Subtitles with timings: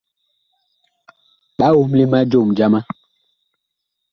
[1.57, 2.79] Ɓa omle ma jom jama.